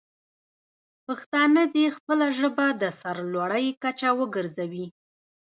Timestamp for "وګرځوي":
4.19-4.87